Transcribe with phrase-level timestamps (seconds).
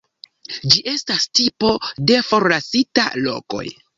[0.75, 1.69] Ĝi estas tipo
[2.11, 3.63] de forlasita lokoj.